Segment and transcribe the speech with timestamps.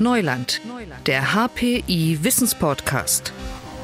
[0.00, 0.60] Neuland,
[1.06, 3.32] der HPI Wissenspodcast.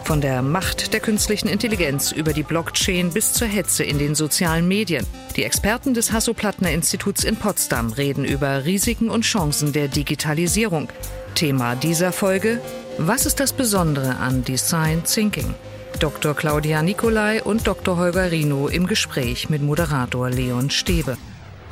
[0.05, 4.69] Von der Macht der künstlichen Intelligenz über die Blockchain bis zur Hetze in den sozialen
[4.69, 5.05] Medien.
[5.35, 10.89] Die Experten des Hasso-Plattner-Instituts in Potsdam reden über Risiken und Chancen der Digitalisierung.
[11.35, 12.61] Thema dieser Folge:
[12.97, 15.53] Was ist das Besondere an Design Thinking?
[15.99, 16.35] Dr.
[16.35, 17.97] Claudia Nicolai und Dr.
[17.97, 21.17] Holger Rino im Gespräch mit Moderator Leon Stebe.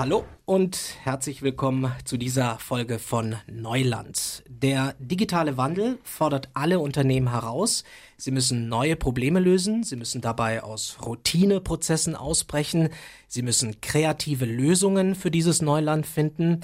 [0.02, 4.42] Hallo und herzlich willkommen zu dieser Folge von Neuland.
[4.48, 7.84] Der digitale Wandel fordert alle Unternehmen heraus.
[8.16, 12.88] Sie müssen neue Probleme lösen, sie müssen dabei aus Routineprozessen ausbrechen,
[13.28, 16.62] sie müssen kreative Lösungen für dieses Neuland finden.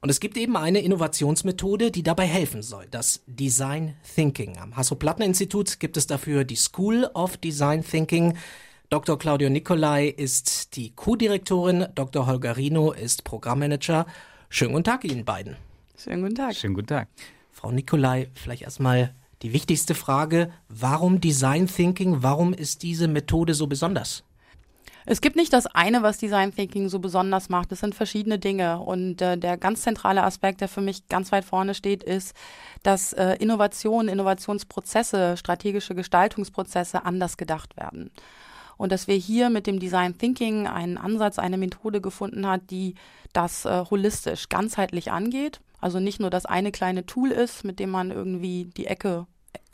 [0.00, 4.58] Und es gibt eben eine Innovationsmethode, die dabei helfen soll, das Design Thinking.
[4.58, 8.34] Am Hasso-Plattner-Institut gibt es dafür die School of Design Thinking.
[8.88, 9.18] Dr.
[9.18, 12.26] Claudio Nicolai ist die Co-Direktorin, Dr.
[12.26, 14.06] Holger Rino ist Programmmanager.
[14.48, 15.56] Schönen guten Tag Ihnen beiden.
[15.98, 16.54] Schönen guten Tag.
[16.54, 17.08] Schönen guten Tag.
[17.50, 20.52] Frau Nicolai, vielleicht erstmal die wichtigste Frage.
[20.68, 22.22] Warum Design Thinking?
[22.22, 24.22] Warum ist diese Methode so besonders?
[25.04, 27.72] Es gibt nicht das eine, was Design Thinking so besonders macht.
[27.72, 28.78] Es sind verschiedene Dinge.
[28.78, 32.34] Und äh, der ganz zentrale Aspekt, der für mich ganz weit vorne steht, ist,
[32.84, 38.12] dass äh, Innovation, Innovationsprozesse, strategische Gestaltungsprozesse anders gedacht werden
[38.76, 42.94] und dass wir hier mit dem Design Thinking einen Ansatz, eine Methode gefunden hat, die
[43.32, 45.60] das äh, holistisch, ganzheitlich angeht.
[45.80, 49.26] Also nicht nur das eine kleine Tool ist, mit dem man irgendwie die Ecke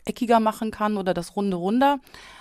[0.05, 1.99] eckiger machen kann oder das Runde runder,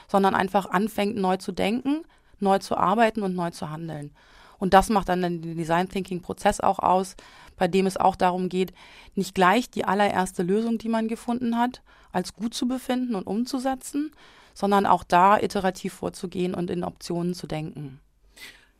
[0.08, 2.02] sondern einfach anfängt neu zu denken,
[2.40, 4.10] neu zu arbeiten und neu zu handeln.
[4.58, 7.16] Und das macht dann den Design Thinking Prozess auch aus,
[7.56, 8.72] bei dem es auch darum geht,
[9.14, 14.12] nicht gleich die allererste Lösung, die man gefunden hat, als gut zu befinden und umzusetzen,
[14.54, 18.00] sondern auch da iterativ vorzugehen und in Optionen zu denken.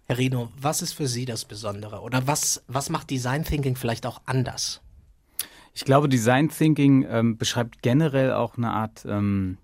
[0.07, 4.05] Herr Rino, was ist für Sie das Besondere oder was, was macht Design Thinking vielleicht
[4.07, 4.81] auch anders?
[5.75, 9.57] Ich glaube, Design Thinking ähm, beschreibt generell auch eine Art ähm,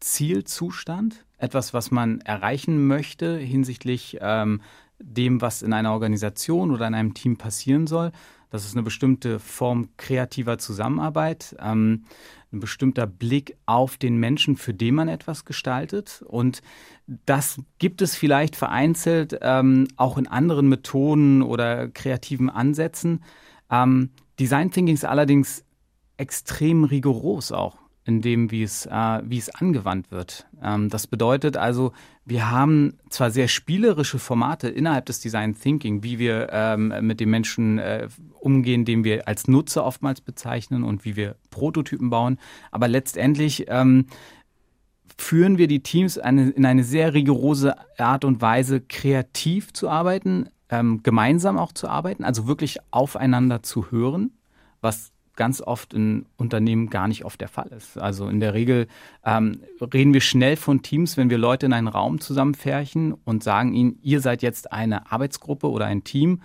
[0.00, 4.60] Zielzustand, etwas, was man erreichen möchte hinsichtlich ähm,
[4.98, 8.12] dem, was in einer Organisation oder in einem Team passieren soll.
[8.54, 11.56] Das ist eine bestimmte Form kreativer Zusammenarbeit.
[11.58, 12.04] Ähm,
[12.52, 16.22] ein bestimmter Blick auf den Menschen, für den man etwas gestaltet.
[16.24, 16.62] Und
[17.26, 23.24] das gibt es vielleicht vereinzelt ähm, auch in anderen Methoden oder kreativen Ansätzen.
[23.72, 25.64] Ähm, Design Thinking ist allerdings
[26.16, 30.46] extrem rigoros auch in dem, wie es, äh, wie es angewandt wird.
[30.62, 31.92] Ähm, das bedeutet also,
[32.26, 37.30] wir haben zwar sehr spielerische Formate innerhalb des Design Thinking, wie wir ähm, mit den
[37.30, 38.08] Menschen äh,
[38.40, 42.38] umgehen, den wir als Nutzer oftmals bezeichnen und wie wir Prototypen bauen,
[42.70, 44.06] aber letztendlich ähm,
[45.16, 50.48] führen wir die Teams eine, in eine sehr rigorose Art und Weise, kreativ zu arbeiten,
[50.68, 54.32] ähm, gemeinsam auch zu arbeiten, also wirklich aufeinander zu hören,
[54.80, 57.98] was ganz oft in Unternehmen gar nicht oft der Fall ist.
[57.98, 58.86] Also in der Regel
[59.24, 63.74] ähm, reden wir schnell von Teams, wenn wir Leute in einen Raum zusammenfärchen und sagen
[63.74, 66.42] ihnen, ihr seid jetzt eine Arbeitsgruppe oder ein Team.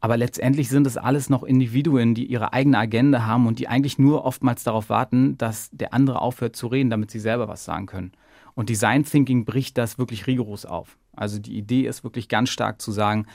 [0.00, 3.98] Aber letztendlich sind es alles noch Individuen, die ihre eigene Agenda haben und die eigentlich
[3.98, 7.86] nur oftmals darauf warten, dass der andere aufhört zu reden, damit sie selber was sagen
[7.86, 8.12] können.
[8.54, 10.98] Und Design Thinking bricht das wirklich rigoros auf.
[11.14, 13.26] Also die Idee ist wirklich ganz stark zu sagen,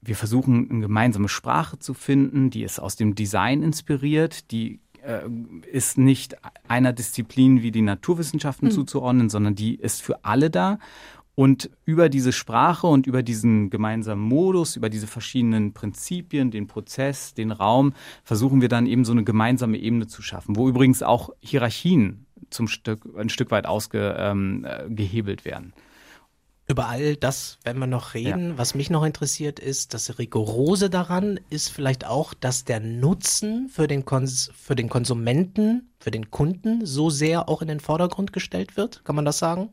[0.00, 5.22] wir versuchen eine gemeinsame Sprache zu finden, die ist aus dem Design inspiriert, die äh,
[5.70, 6.36] ist nicht
[6.68, 8.72] einer Disziplin wie die Naturwissenschaften mhm.
[8.72, 10.78] zuzuordnen, sondern die ist für alle da.
[11.34, 17.32] Und über diese Sprache und über diesen gemeinsamen Modus, über diese verschiedenen Prinzipien, den Prozess,
[17.32, 17.92] den Raum,
[18.24, 22.66] versuchen wir dann eben so eine gemeinsame Ebene zu schaffen, wo übrigens auch Hierarchien zum
[22.66, 25.74] Stück, ein Stück weit ausgehebelt ähm, äh, werden.
[26.70, 28.50] Über all das werden wir noch reden.
[28.50, 28.58] Ja.
[28.58, 33.88] Was mich noch interessiert ist, das Rigorose daran ist vielleicht auch, dass der Nutzen für
[33.88, 38.76] den, Kons für den Konsumenten, für den Kunden so sehr auch in den Vordergrund gestellt
[38.76, 39.02] wird.
[39.04, 39.70] Kann man das sagen?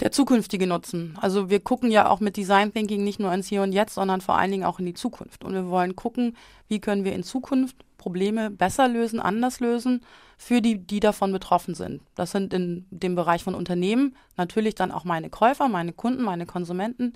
[0.00, 1.16] Der zukünftige Nutzen.
[1.20, 4.20] Also wir gucken ja auch mit Design Thinking nicht nur ins Hier und Jetzt, sondern
[4.20, 5.42] vor allen Dingen auch in die Zukunft.
[5.42, 6.36] Und wir wollen gucken,
[6.68, 10.00] wie können wir in Zukunft Probleme besser lösen, anders lösen
[10.38, 12.00] für die, die davon betroffen sind.
[12.14, 16.46] Das sind in dem Bereich von Unternehmen natürlich dann auch meine Käufer, meine Kunden, meine
[16.46, 17.12] Konsumenten,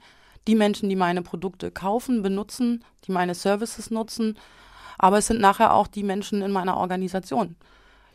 [0.47, 4.37] die Menschen, die meine Produkte kaufen, benutzen, die meine Services nutzen.
[4.99, 7.57] Aber es sind nachher auch die Menschen in meiner Organisation.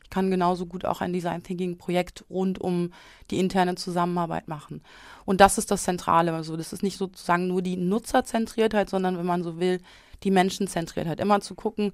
[0.04, 2.94] Ich kann genauso gut auch ein Design Thinking Projekt rund um
[3.32, 4.84] die interne Zusammenarbeit machen.
[5.26, 6.34] Und das ist das Zentrale.
[6.34, 9.82] Also das ist nicht sozusagen nur die Nutzerzentriertheit, sondern wenn man so will,
[10.22, 11.20] die Menschenzentriertheit.
[11.20, 11.94] Immer zu gucken,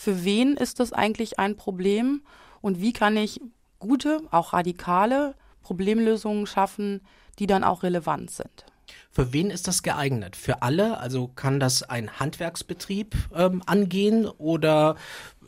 [0.00, 2.22] für wen ist das eigentlich ein Problem
[2.62, 3.38] und wie kann ich
[3.80, 7.02] gute, auch radikale Problemlösungen schaffen,
[7.38, 8.64] die dann auch relevant sind.
[9.10, 10.36] Für wen ist das geeignet?
[10.36, 10.96] Für alle?
[10.96, 14.96] Also kann das ein Handwerksbetrieb ähm, angehen oder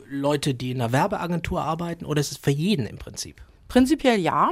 [0.07, 3.41] Leute, die in einer Werbeagentur arbeiten oder ist es für jeden im Prinzip?
[3.69, 4.51] Prinzipiell ja.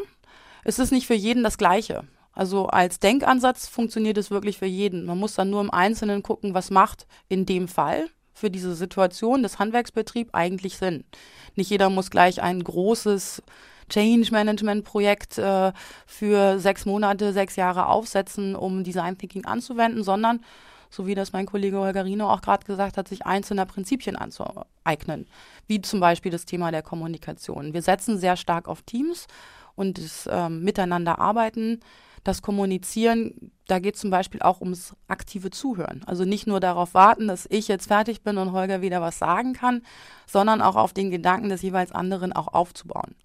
[0.64, 2.06] Es ist nicht für jeden das Gleiche.
[2.34, 5.06] Also als Denkansatz funktioniert es wirklich für jeden.
[5.06, 9.44] Man muss dann nur im Einzelnen gucken, was macht in dem Fall für diese Situation
[9.44, 11.04] des Handwerksbetrieb eigentlich Sinn.
[11.56, 13.44] Nicht jeder muss gleich ein großes
[13.90, 15.74] Change Management Projekt äh,
[16.06, 20.40] für sechs Monate, sechs Jahre aufsetzen, um Design Thinking anzuwenden, sondern
[20.90, 25.26] so wie das mein Kollege Holgerino auch gerade gesagt hat, sich einzelner Prinzipien anzueignen,
[25.68, 27.74] wie zum Beispiel das Thema der Kommunikation.
[27.74, 29.28] Wir setzen sehr stark auf Teams
[29.76, 31.80] und das ähm, Miteinander arbeiten
[32.24, 36.04] das Kommunizieren, da geht zum Beispiel auch ums aktive Zuhören.
[36.06, 39.54] Also nicht nur darauf warten, dass ich jetzt fertig bin und Holger wieder was sagen
[39.54, 39.82] kann,
[40.28, 43.16] sondern auch auf den Gedanken des jeweils anderen auch aufzubauen.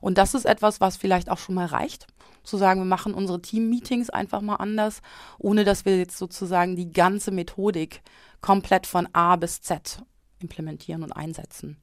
[0.00, 2.06] Und das ist etwas, was vielleicht auch schon mal reicht,
[2.42, 5.00] zu sagen, wir machen unsere Team-Meetings einfach mal anders,
[5.38, 8.02] ohne dass wir jetzt sozusagen die ganze Methodik
[8.42, 10.02] komplett von A bis Z
[10.40, 11.78] implementieren und einsetzen.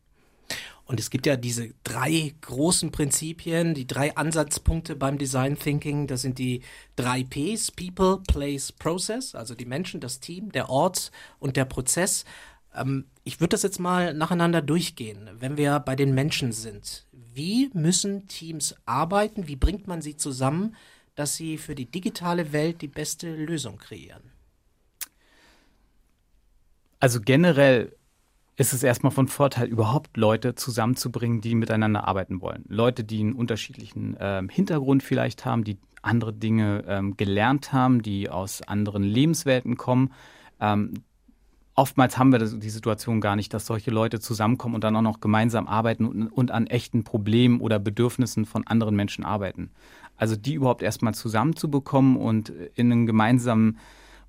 [0.91, 6.05] Und es gibt ja diese drei großen Prinzipien, die drei Ansatzpunkte beim Design Thinking.
[6.05, 6.63] Das sind die
[6.97, 12.25] drei Ps, People, Place, Process, also die Menschen, das Team, der Ort und der Prozess.
[12.75, 15.29] Ähm, ich würde das jetzt mal nacheinander durchgehen.
[15.39, 19.47] Wenn wir bei den Menschen sind, wie müssen Teams arbeiten?
[19.47, 20.75] Wie bringt man sie zusammen,
[21.15, 24.33] dass sie für die digitale Welt die beste Lösung kreieren?
[26.99, 27.95] Also generell
[28.57, 32.65] ist es erstmal von Vorteil, überhaupt Leute zusammenzubringen, die miteinander arbeiten wollen.
[32.67, 38.29] Leute, die einen unterschiedlichen ähm, Hintergrund vielleicht haben, die andere Dinge ähm, gelernt haben, die
[38.29, 40.11] aus anderen Lebenswelten kommen.
[40.59, 40.93] Ähm,
[41.75, 45.01] oftmals haben wir das, die Situation gar nicht, dass solche Leute zusammenkommen und dann auch
[45.01, 49.71] noch gemeinsam arbeiten und, und an echten Problemen oder Bedürfnissen von anderen Menschen arbeiten.
[50.17, 53.79] Also die überhaupt erstmal zusammenzubekommen und in einen gemeinsamen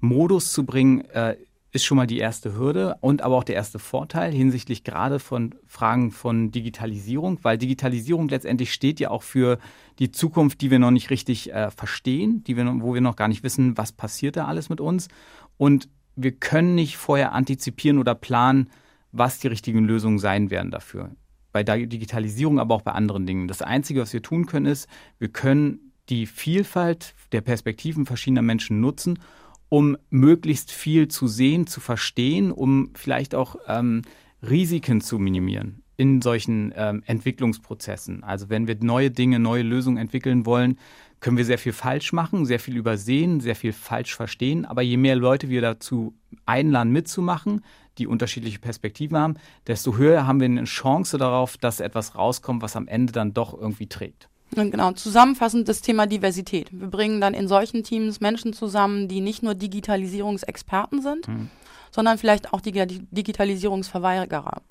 [0.01, 1.37] Modus zu bringen, äh,
[1.73, 5.55] ist schon mal die erste Hürde und aber auch der erste Vorteil hinsichtlich gerade von
[5.67, 9.59] Fragen von Digitalisierung, weil Digitalisierung letztendlich steht ja auch für
[9.99, 13.29] die Zukunft, die wir noch nicht richtig äh, verstehen, die wir, wo wir noch gar
[13.29, 15.09] nicht wissen, was passiert da alles mit uns.
[15.57, 18.69] Und wir können nicht vorher antizipieren oder planen,
[19.11, 21.11] was die richtigen Lösungen sein werden dafür.
[21.53, 23.49] Bei der Digitalisierung, aber auch bei anderen Dingen.
[23.49, 24.89] Das Einzige, was wir tun können, ist,
[25.19, 29.19] wir können die Vielfalt der Perspektiven verschiedener Menschen nutzen
[29.73, 34.03] um möglichst viel zu sehen, zu verstehen, um vielleicht auch ähm,
[34.43, 38.23] Risiken zu minimieren in solchen ähm, Entwicklungsprozessen.
[38.23, 40.77] Also wenn wir neue Dinge, neue Lösungen entwickeln wollen,
[41.21, 44.67] können wir sehr viel falsch machen, sehr viel übersehen, sehr viel falsch verstehen.
[44.67, 46.13] Aber je mehr Leute wir dazu
[46.45, 47.65] einladen, mitzumachen,
[47.97, 49.37] die unterschiedliche Perspektiven haben,
[49.67, 53.59] desto höher haben wir eine Chance darauf, dass etwas rauskommt, was am Ende dann doch
[53.59, 54.29] irgendwie trägt.
[54.54, 56.69] Genau, zusammenfassend das Thema Diversität.
[56.72, 61.49] Wir bringen dann in solchen Teams Menschen zusammen, die nicht nur Digitalisierungsexperten sind, mhm.
[61.90, 64.62] sondern vielleicht auch die Digitalisierungsverweigerer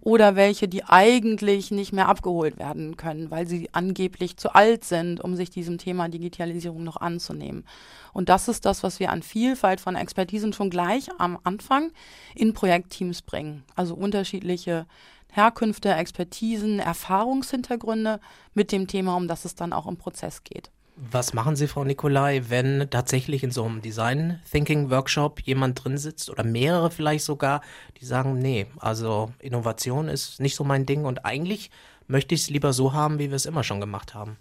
[0.00, 5.20] oder welche, die eigentlich nicht mehr abgeholt werden können, weil sie angeblich zu alt sind,
[5.20, 7.64] um sich diesem Thema Digitalisierung noch anzunehmen.
[8.12, 11.92] Und das ist das, was wir an Vielfalt von Expertisen schon gleich am Anfang
[12.34, 13.62] in Projektteams bringen.
[13.74, 14.86] Also unterschiedliche
[15.32, 18.20] Herkünfte, Expertisen, Erfahrungshintergründe
[18.54, 20.70] mit dem Thema, um das es dann auch im Prozess geht.
[20.96, 25.96] Was machen Sie, Frau Nikolai, wenn tatsächlich in so einem Design Thinking Workshop jemand drin
[25.96, 27.62] sitzt oder mehrere vielleicht sogar,
[27.98, 31.70] die sagen, nee, also Innovation ist nicht so mein Ding und eigentlich
[32.06, 34.36] möchte ich es lieber so haben, wie wir es immer schon gemacht haben?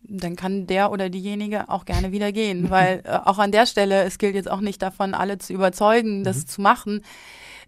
[0.00, 4.04] Dann kann der oder diejenige auch gerne wieder gehen, weil äh, auch an der Stelle,
[4.04, 6.46] es gilt jetzt auch nicht davon, alle zu überzeugen, das mhm.
[6.46, 7.04] zu machen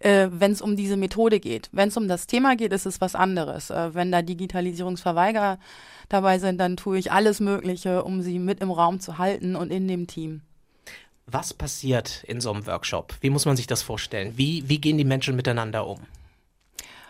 [0.00, 1.68] äh, wenn es um diese Methode geht.
[1.72, 3.70] Wenn es um das Thema geht, ist es was anderes.
[3.70, 5.58] Äh, wenn da Digitalisierungsverweigerer
[6.08, 9.70] dabei sind, dann tue ich alles Mögliche, um sie mit im Raum zu halten und
[9.70, 10.42] in dem Team.
[11.26, 13.14] Was passiert in so einem Workshop?
[13.20, 14.34] Wie muss man sich das vorstellen?
[14.36, 15.98] Wie, wie gehen die Menschen miteinander um?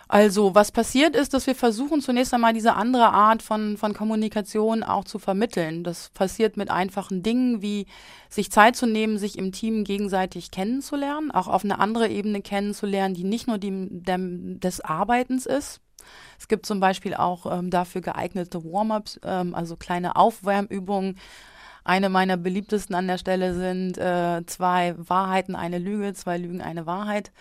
[0.09, 4.85] Also was passiert ist, dass wir versuchen zunächst einmal diese andere Art von, von Kommunikation
[4.85, 5.83] auch zu vermitteln.
[5.83, 7.87] Das passiert mit einfachen Dingen wie
[8.29, 13.15] sich Zeit zu nehmen, sich im Team gegenseitig kennenzulernen, auch auf eine andere Ebene kennenzulernen,
[13.15, 15.81] die nicht nur die der, des Arbeitens ist.
[16.39, 21.19] Es gibt zum Beispiel auch ähm, dafür geeignete Warm-ups, ähm, also kleine Aufwärmübungen.
[21.83, 26.87] Eine meiner beliebtesten an der Stelle sind äh, zwei Wahrheiten, eine Lüge, zwei Lügen, eine
[26.87, 27.33] Wahrheit.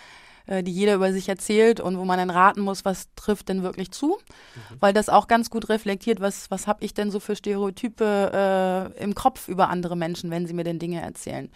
[0.47, 3.63] Äh, die jeder über sich erzählt und wo man dann raten muss, was trifft denn
[3.63, 4.77] wirklich zu, mhm.
[4.79, 9.03] weil das auch ganz gut reflektiert, was, was habe ich denn so für Stereotype äh,
[9.03, 11.49] im Kopf über andere Menschen, wenn sie mir denn Dinge erzählen.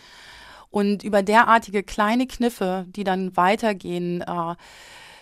[0.71, 4.55] Und über derartige kleine Kniffe, die dann weitergehen, äh,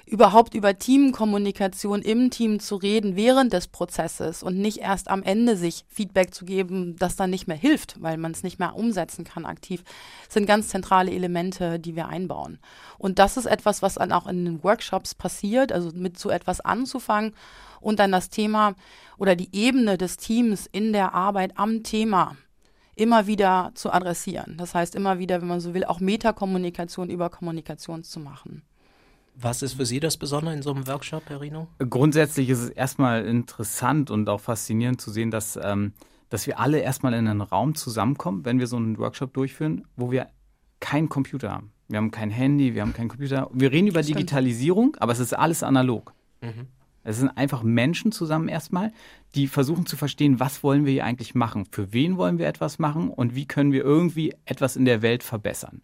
[0.07, 5.57] überhaupt über Teamkommunikation im Team zu reden während des Prozesses und nicht erst am Ende
[5.57, 9.25] sich Feedback zu geben, das dann nicht mehr hilft, weil man es nicht mehr umsetzen
[9.25, 9.83] kann aktiv,
[10.29, 12.59] sind ganz zentrale Elemente, die wir einbauen.
[12.97, 16.61] Und das ist etwas, was dann auch in den Workshops passiert, also mit so etwas
[16.61, 17.33] anzufangen
[17.81, 18.75] und dann das Thema
[19.17, 22.37] oder die Ebene des Teams in der Arbeit am Thema
[22.95, 24.55] immer wieder zu adressieren.
[24.57, 28.63] Das heißt, immer wieder, wenn man so will, auch Metakommunikation über Kommunikation zu machen.
[29.39, 31.67] Was ist für Sie das Besondere in so einem Workshop, Herr Rino?
[31.77, 35.93] Grundsätzlich ist es erstmal interessant und auch faszinierend zu sehen, dass, ähm,
[36.29, 40.09] dass wir alle erstmal in einen Raum zusammenkommen, wenn wir so einen Workshop durchführen, wo
[40.09, 40.27] wir
[40.79, 41.71] keinen Computer haben.
[41.87, 43.47] Wir haben kein Handy, wir haben keinen Computer.
[43.53, 46.13] Wir reden über Digitalisierung, aber es ist alles analog.
[46.41, 46.67] Mhm.
[47.03, 48.91] Es sind einfach Menschen zusammen erstmal,
[49.35, 52.79] die versuchen zu verstehen, was wollen wir hier eigentlich machen, für wen wollen wir etwas
[52.79, 55.81] machen und wie können wir irgendwie etwas in der Welt verbessern.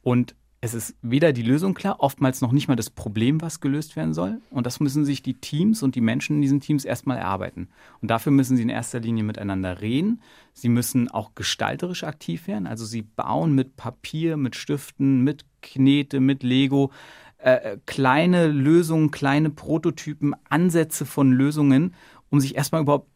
[0.00, 3.96] Und es ist weder die Lösung klar, oftmals noch nicht mal das Problem, was gelöst
[3.96, 4.40] werden soll.
[4.50, 7.68] Und das müssen sich die Teams und die Menschen in diesen Teams erstmal erarbeiten.
[8.00, 10.22] Und dafür müssen sie in erster Linie miteinander reden.
[10.54, 12.66] Sie müssen auch gestalterisch aktiv werden.
[12.66, 16.90] Also sie bauen mit Papier, mit Stiften, mit Knete, mit Lego
[17.38, 21.94] äh, kleine Lösungen, kleine Prototypen, Ansätze von Lösungen,
[22.30, 23.10] um sich erstmal überhaupt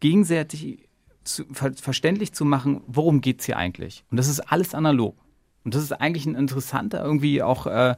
[0.00, 0.88] gegenseitig
[1.22, 4.04] zu, ver verständlich zu machen, worum geht es hier eigentlich.
[4.10, 5.16] Und das ist alles analog.
[5.64, 7.96] Und das ist eigentlich ein interessanter irgendwie auch äh,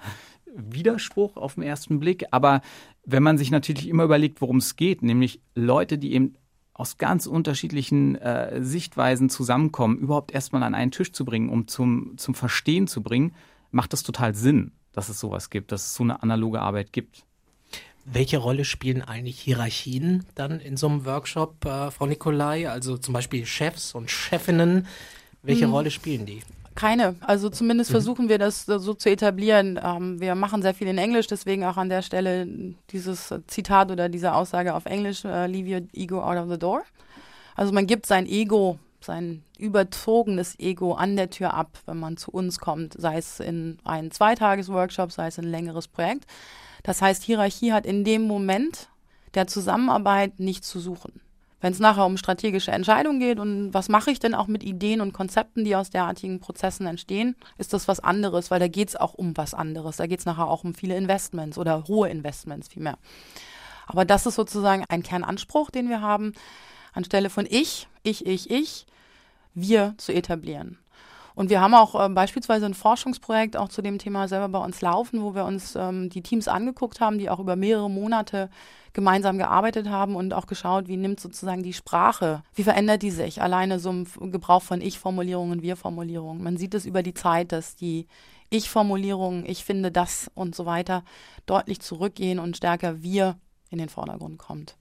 [0.57, 2.27] Widerspruch auf den ersten Blick.
[2.31, 2.63] Aber
[3.05, 6.37] wenn man sich natürlich immer überlegt, worum es geht, nämlich Leute, die eben
[6.73, 12.19] aus ganz unterschiedlichen äh, Sichtweisen zusammenkommen, überhaupt erstmal an einen Tisch zu bringen, um zum,
[12.19, 13.35] zum Verstehen zu bringen,
[13.71, 17.25] macht das total Sinn, dass es sowas gibt, dass es so eine analoge Arbeit gibt.
[18.05, 22.69] Welche Rolle spielen eigentlich Hierarchien dann in so einem Workshop, äh, Frau Nikolai?
[22.71, 24.87] Also zum Beispiel Chefs und Chefinnen.
[25.43, 25.73] Welche hm.
[25.73, 26.43] Rolle spielen die?
[26.77, 27.17] Keine.
[27.21, 27.95] Also zumindest mhm.
[27.95, 29.81] versuchen wir das so zu etablieren.
[29.83, 32.47] Ähm, wir machen sehr viel in Englisch, deswegen auch an der Stelle
[32.91, 36.83] dieses Zitat oder diese Aussage auf Englisch, uh, leave your ego out of the door.
[37.57, 42.31] Also man gibt sein Ego, sein überzogenes Ego an der Tür ab, wenn man zu
[42.31, 46.27] uns kommt, sei es in einen Zweitages-Workshop, sei es in ein längeres Projekt.
[46.83, 48.89] Das heißt, Hierarchie hat in dem Moment
[49.35, 51.21] der Zusammenarbeit nichts zu suchen.
[51.67, 55.01] Wenn es nachher um strategische Entscheidungen geht und was mache ich denn auch mit Ideen
[55.01, 58.95] und Konzepten, die aus derartigen Prozessen entstehen, ist das was anderes, weil da geht es
[58.95, 59.97] auch um was anderes.
[59.97, 62.99] Da geht es nachher auch um viele Investments oder hohe Investments vielmehr.
[63.89, 66.35] Aber das ist sozusagen ein Kernanspruch, den wir haben,
[66.93, 68.87] anstelle von ich, ich, ich, ich,
[69.55, 70.79] wir zu etablieren.
[71.37, 74.81] Und wir haben auch äh, beispielsweise ein Forschungsprojekt auch zu dem Thema selber bei uns
[74.81, 78.49] laufen, wo wir uns ähm, die Teams angeguckt haben, die auch über mehrere Monate
[78.95, 83.43] gemeinsam gearbeitet haben und auch geschaut, wie nimmt sozusagen die Sprache, wie verändert die sich?
[83.43, 86.43] Alleine so im Gebrauch von Ich-Formulierungen, Wir-Formulierungen.
[86.43, 88.07] Man sieht es über die Zeit, dass die
[88.49, 91.05] Ich-Formulierungen, ich finde das und so weiter
[91.45, 93.37] deutlich zurückgehen und stärker Wir
[93.69, 94.75] in den Vordergrund kommt.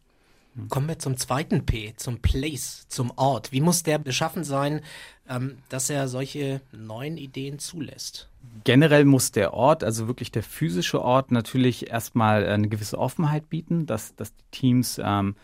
[0.69, 3.51] Kommen wir zum zweiten P, zum Place, zum Ort.
[3.51, 4.81] Wie muss der beschaffen sein,
[5.27, 8.29] ähm, dass er solche neuen Ideen zulässt?
[8.63, 13.85] Generell muss der Ort, also wirklich der physische Ort, natürlich erstmal eine gewisse Offenheit bieten,
[13.85, 15.35] dass, dass die Teams ähm,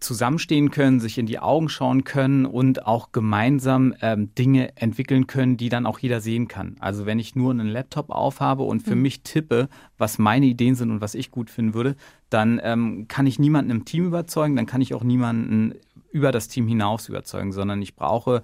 [0.00, 5.56] zusammenstehen können, sich in die Augen schauen können und auch gemeinsam ähm, Dinge entwickeln können,
[5.56, 6.76] die dann auch jeder sehen kann.
[6.80, 9.02] Also wenn ich nur einen Laptop aufhabe und für mhm.
[9.02, 11.96] mich tippe, was meine Ideen sind und was ich gut finden würde,
[12.30, 15.74] dann ähm, kann ich niemanden im Team überzeugen, dann kann ich auch niemanden
[16.10, 18.42] über das Team hinaus überzeugen, sondern ich brauche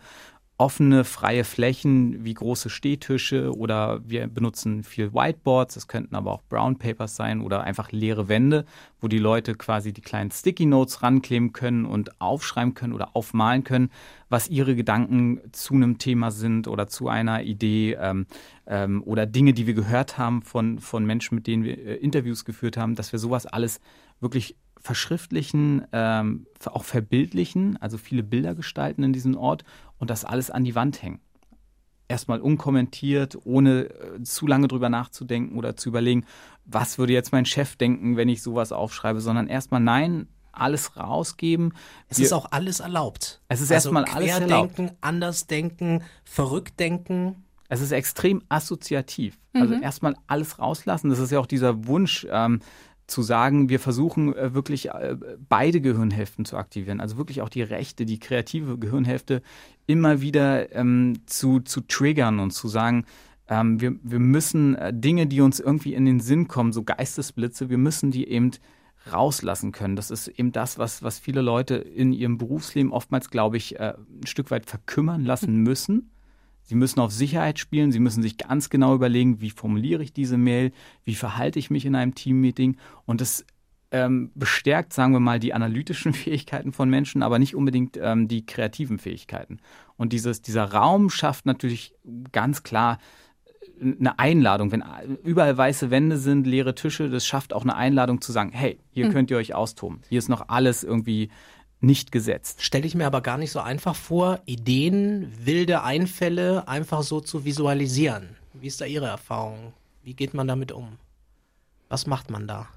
[0.59, 6.43] offene, freie Flächen wie große Stehtische oder wir benutzen viel Whiteboards, es könnten aber auch
[6.49, 8.65] Brown Papers sein oder einfach leere Wände,
[9.01, 13.65] wo die Leute quasi die kleinen Sticky Notes rankleben können und aufschreiben können oder aufmalen
[13.65, 13.91] können,
[14.29, 18.27] was ihre Gedanken zu einem Thema sind oder zu einer Idee ähm,
[18.67, 22.45] ähm, oder Dinge, die wir gehört haben von, von Menschen, mit denen wir äh, Interviews
[22.45, 23.81] geführt haben, dass wir sowas alles
[24.21, 29.65] wirklich verschriftlichen, ähm, auch verbildlichen, also viele Bilder gestalten in diesem Ort
[29.99, 31.21] und das alles an die Wand hängen.
[32.09, 36.27] Erstmal unkommentiert, ohne äh, zu lange drüber nachzudenken oder zu überlegen,
[36.65, 41.73] was würde jetzt mein Chef denken, wenn ich sowas aufschreibe, sondern erstmal nein, alles rausgeben.
[42.09, 43.41] Es Wir, ist auch alles erlaubt.
[43.49, 44.79] Es ist also erstmal alles erlaubt.
[44.79, 47.45] Denken, anders denken, verrückt denken.
[47.69, 49.39] Es ist extrem assoziativ.
[49.55, 49.83] Also mhm.
[49.83, 51.09] erstmal alles rauslassen.
[51.09, 52.61] Das ist ja auch dieser Wunsch, ähm,
[53.12, 55.16] zu sagen, wir versuchen äh, wirklich äh,
[55.49, 59.42] beide Gehirnhälften zu aktivieren, also wirklich auch die rechte, die kreative Gehirnhälfte
[59.87, 63.04] immer wieder ähm, zu, zu triggern und zu sagen,
[63.49, 67.69] ähm, wir, wir müssen äh, Dinge, die uns irgendwie in den Sinn kommen, so Geistesblitze,
[67.69, 68.52] wir müssen die eben
[69.12, 69.97] rauslassen können.
[69.97, 73.95] Das ist eben das, was, was viele Leute in ihrem Berufsleben oftmals, glaube ich, äh,
[73.95, 76.11] ein Stück weit verkümmern lassen müssen
[76.62, 80.38] Sie müssen auf Sicherheit spielen, Sie müssen sich ganz genau überlegen, wie formuliere ich diese
[80.38, 80.73] Mail,
[81.04, 83.45] wie verhalte ich mich in einem Teammeeting und das
[83.92, 88.45] ähm, bestärkt, sagen wir mal, die analytischen Fähigkeiten von Menschen, aber nicht unbedingt ähm, die
[88.45, 89.59] kreativen Fähigkeiten.
[89.97, 91.95] Und dieses, dieser Raum schafft natürlich
[92.33, 92.99] ganz klar
[93.78, 94.73] äh, eine Einladung.
[94.73, 94.83] Wenn
[95.23, 99.09] überall weiße Wände sind, leere Tische, das schafft auch eine Einladung zu sagen, hey, hier
[99.09, 99.12] mhm.
[99.12, 100.00] könnt ihr euch austoben.
[100.09, 101.28] Hier ist noch alles irgendwie
[101.83, 102.62] nicht gesetzt.
[102.62, 107.45] Stelle ich mir aber gar nicht so einfach vor, Ideen, wilde Einfälle einfach so zu
[107.45, 108.37] visualisieren.
[108.55, 109.73] Wie ist da Ihre Erfahrung?
[110.03, 110.99] Wie geht man damit um?
[111.89, 112.69] Was macht man da?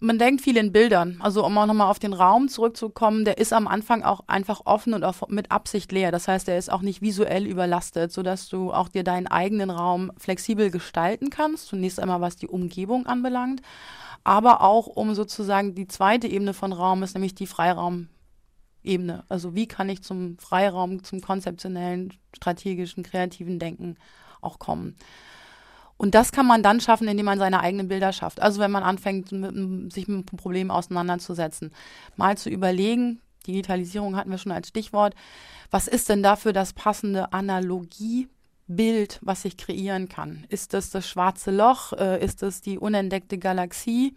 [0.00, 1.16] Man denkt viel in Bildern.
[1.20, 4.92] Also um auch nochmal auf den Raum zurückzukommen, der ist am Anfang auch einfach offen
[4.92, 6.12] und auch mit Absicht leer.
[6.12, 10.12] Das heißt, er ist auch nicht visuell überlastet, sodass du auch dir deinen eigenen Raum
[10.18, 11.68] flexibel gestalten kannst.
[11.68, 13.62] Zunächst einmal, was die Umgebung anbelangt.
[14.24, 18.08] Aber auch um sozusagen die zweite Ebene von Raum ist, nämlich die Freiraum
[18.84, 19.24] Ebene.
[19.28, 23.96] Also wie kann ich zum Freiraum, zum konzeptionellen, strategischen, kreativen Denken
[24.40, 24.96] auch kommen.
[25.96, 28.40] Und das kann man dann schaffen, indem man seine eigenen Bilder schafft.
[28.40, 31.72] Also wenn man anfängt, mit, sich mit einem Problem auseinanderzusetzen,
[32.16, 35.14] mal zu überlegen, Digitalisierung hatten wir schon als Stichwort,
[35.70, 40.44] was ist denn dafür das passende Analogiebild, was ich kreieren kann?
[40.48, 41.92] Ist das das schwarze Loch?
[41.92, 44.14] Äh, ist das die unentdeckte Galaxie?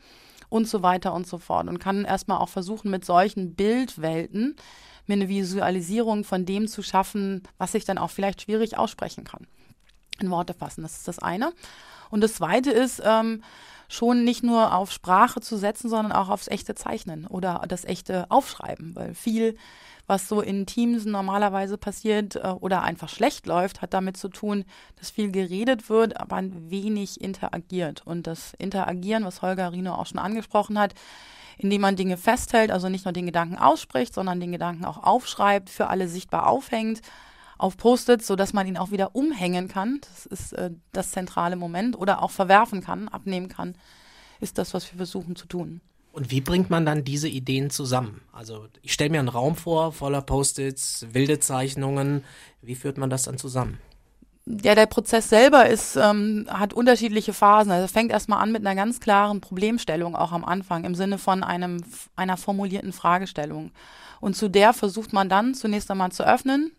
[0.49, 1.67] Und so weiter und so fort.
[1.67, 4.55] Und kann erstmal auch versuchen, mit solchen Bildwelten
[5.05, 9.47] mir eine Visualisierung von dem zu schaffen, was ich dann auch vielleicht schwierig aussprechen kann.
[10.19, 11.53] In Worte fassen, das ist das eine.
[12.09, 13.43] Und das zweite ist, ähm,
[13.89, 18.29] schon nicht nur auf Sprache zu setzen, sondern auch aufs echte Zeichnen oder das echte
[18.29, 19.57] Aufschreiben, weil viel
[20.07, 24.63] was so in Teams normalerweise passiert äh, oder einfach schlecht läuft, hat damit zu tun,
[24.95, 28.01] dass viel geredet wird, aber wenig interagiert.
[28.05, 30.93] Und das Interagieren, was Holger Rino auch schon angesprochen hat,
[31.57, 35.69] indem man Dinge festhält, also nicht nur den Gedanken ausspricht, sondern den Gedanken auch aufschreibt,
[35.69, 37.01] für alle sichtbar aufhängt,
[37.57, 39.99] auf Post-its, sodass man ihn auch wieder umhängen kann.
[40.01, 43.75] Das ist äh, das zentrale Moment oder auch verwerfen kann, abnehmen kann,
[44.39, 45.81] ist das, was wir versuchen zu tun.
[46.17, 48.21] Und wie bringt man dann diese Ideen zusammen?
[48.33, 52.23] Also ich stelle mir einen Raum vor, voller Post-its, wilde Zeichnungen.
[52.63, 53.77] Wie führt man das dann zusammen?
[54.47, 57.71] Ja, der Prozess selber ist, ähm, hat unterschiedliche Phasen.
[57.71, 61.43] Also fängt erstmal an mit einer ganz klaren Problemstellung auch am Anfang, im Sinne von
[61.43, 61.83] einem,
[62.15, 63.69] einer formulierten Fragestellung.
[64.19, 66.71] Und zu der versucht man dann zunächst einmal zu öffnen,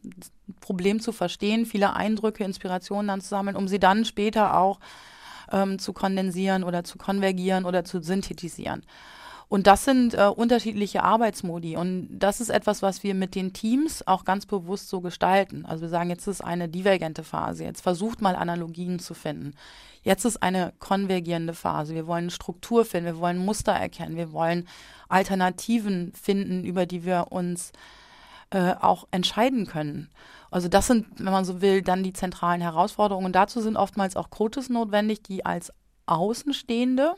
[0.60, 4.80] Problem zu verstehen, viele Eindrücke, Inspirationen dann zu sammeln, um sie dann später auch
[5.52, 8.82] ähm, zu kondensieren oder zu konvergieren oder zu synthetisieren.
[9.48, 11.76] Und das sind äh, unterschiedliche Arbeitsmodi.
[11.76, 15.64] Und das ist etwas, was wir mit den Teams auch ganz bewusst so gestalten.
[15.64, 17.64] Also wir sagen, jetzt ist eine divergente Phase.
[17.64, 19.54] Jetzt versucht mal Analogien zu finden.
[20.02, 21.94] Jetzt ist eine konvergierende Phase.
[21.94, 23.06] Wir wollen Struktur finden.
[23.06, 24.16] Wir wollen Muster erkennen.
[24.16, 24.68] Wir wollen
[25.08, 27.72] Alternativen finden, über die wir uns
[28.50, 30.10] äh, auch entscheiden können.
[30.50, 33.26] Also das sind, wenn man so will, dann die zentralen Herausforderungen.
[33.26, 35.72] Und dazu sind oftmals auch Coaches notwendig, die als
[36.04, 37.14] Außenstehende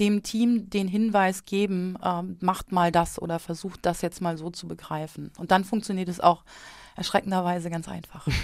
[0.00, 4.50] dem Team den Hinweis geben, ähm, macht mal das oder versucht das jetzt mal so
[4.50, 5.32] zu begreifen.
[5.38, 6.44] Und dann funktioniert es auch
[6.96, 8.26] erschreckenderweise ganz einfach.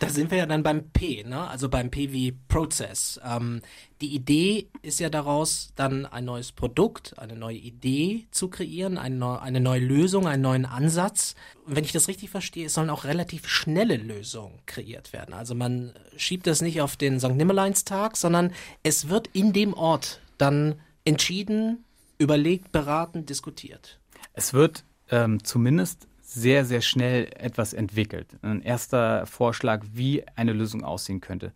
[0.00, 1.48] Da sind wir ja dann beim P, ne?
[1.48, 3.20] also beim P wie Process.
[3.24, 3.60] Ähm,
[4.00, 9.14] die Idee ist ja daraus, dann ein neues Produkt, eine neue Idee zu kreieren, eine,
[9.14, 11.34] neu, eine neue Lösung, einen neuen Ansatz.
[11.66, 15.34] Und wenn ich das richtig verstehe, es sollen auch relativ schnelle Lösungen kreiert werden.
[15.34, 17.30] Also man schiebt das nicht auf den St.
[17.30, 21.84] Nimmerleinstag, sondern es wird in dem Ort dann entschieden,
[22.18, 24.00] überlegt, beraten, diskutiert.
[24.32, 28.36] Es wird ähm, zumindest sehr, sehr schnell etwas entwickelt.
[28.42, 31.52] Ein erster Vorschlag, wie eine Lösung aussehen könnte.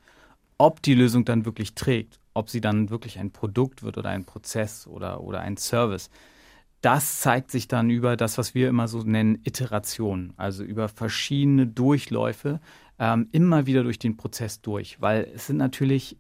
[0.59, 4.25] Ob die Lösung dann wirklich trägt, ob sie dann wirklich ein Produkt wird oder ein
[4.25, 6.11] Prozess oder, oder ein Service,
[6.81, 11.67] das zeigt sich dann über das, was wir immer so nennen, Iteration, also über verschiedene
[11.67, 12.61] Durchläufe,
[13.01, 16.17] ähm, immer wieder durch den Prozess durch, weil es sind natürlich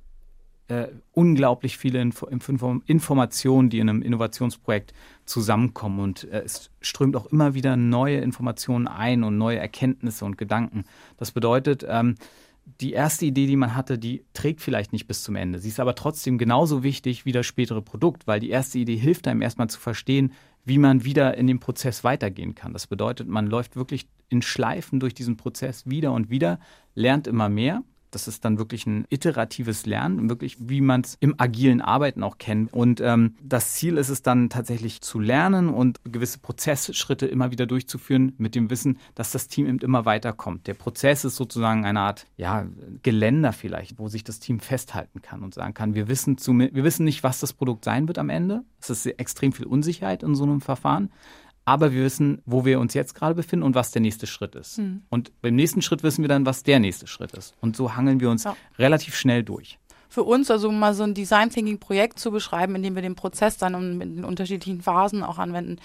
[0.68, 4.92] äh, unglaublich viele Info Informationen, die in einem Innovationsprojekt
[5.24, 6.00] zusammenkommen.
[6.00, 10.85] Und äh, es strömt auch immer wieder neue Informationen ein und neue Erkenntnisse und Gedanken.
[11.16, 12.16] Das bedeutet, ähm,
[12.81, 15.59] die erste Idee, die man hatte, die trägt vielleicht nicht bis zum Ende.
[15.59, 19.26] Sie ist aber trotzdem genauso wichtig wie das spätere Produkt, weil die erste Idee hilft
[19.26, 20.33] einem erstmal zu verstehen,
[20.66, 22.74] wie man wieder in dem Prozess weitergehen kann.
[22.74, 26.61] Das bedeutet, man läuft wirklich in Schleifen durch diesen Prozess wieder und wieder,
[26.94, 31.34] lernt immer mehr das ist dann wirklich ein iteratives Lernen, wirklich wie man es im
[31.38, 32.72] agilen Arbeiten auch kennt.
[32.72, 37.66] Und ähm, das Ziel ist es dann tatsächlich zu lernen und gewisse Prozessschritte immer wieder
[37.66, 40.66] durchzuführen mit dem Wissen, dass das Team eben immer weiterkommt.
[40.66, 42.66] Der Prozess ist sozusagen eine Art ja,
[43.02, 46.84] Geländer vielleicht, wo sich das Team festhalten kann und sagen kann, wir wissen, zu, wir
[46.84, 48.62] wissen nicht, was das Produkt sein wird am Ende.
[48.80, 51.10] Es ist extrem viel Unsicherheit in so einem Verfahren.
[51.68, 54.78] Aber wir wissen, wo wir uns jetzt gerade befinden und was der nächste Schritt ist.
[54.78, 55.02] Mhm.
[55.11, 57.54] Und beim nächsten Schritt wissen wir dann, was der nächste Schritt ist.
[57.61, 58.57] Und so hangeln wir uns Ja.
[58.78, 59.78] relativ schnell durch.
[60.11, 63.02] für uns, also um mal so ein Design Thinking Projekt zu beschreiben, in dem wir
[63.02, 65.76] den Prozess dann in den unterschiedlichen Phasen auch anwenden,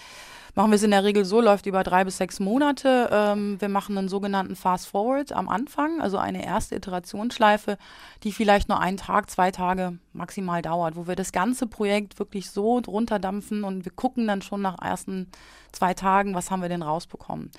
[0.56, 3.10] machen wir es in der Regel so, läuft über drei bis sechs Monate.
[3.12, 7.78] Ähm, wir machen einen sogenannten Fast Forward am Anfang, also eine erste Iterationsschleife,
[8.24, 12.52] die vielleicht nur einen Tag, zwei Tage maximal dauert, wo wir das ganze Projekt wirklich
[12.52, 15.28] so runterdampfen und wir gucken dann schon nach ersten
[15.72, 17.52] zwei Tagen, was haben wir denn rausbekommen.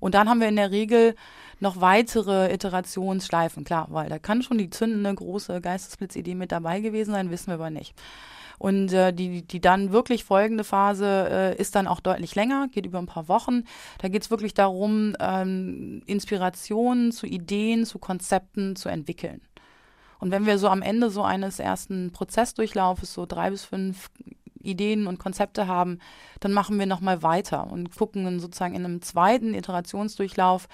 [0.00, 1.14] Und dann haben wir in der Regel
[1.60, 7.12] noch weitere Iterationsschleifen, klar, weil da kann schon die zündende große Geistesblitzidee mit dabei gewesen
[7.12, 7.94] sein, wissen wir aber nicht.
[8.58, 12.86] Und äh, die, die dann wirklich folgende Phase äh, ist dann auch deutlich länger, geht
[12.86, 13.64] über ein paar Wochen.
[13.98, 19.40] Da geht es wirklich darum, ähm, Inspirationen zu Ideen, zu Konzepten zu entwickeln.
[20.18, 24.10] Und wenn wir so am Ende so eines ersten Prozessdurchlaufes so drei bis fünf
[24.62, 25.98] Ideen und Konzepte haben,
[26.40, 30.68] dann machen wir nochmal weiter und gucken sozusagen in einem zweiten Iterationsdurchlauf